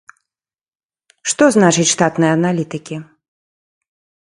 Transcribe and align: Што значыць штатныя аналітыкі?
Што 1.33 1.43
значыць 1.57 1.87
штатныя 1.95 2.31
аналітыкі? 2.41 2.95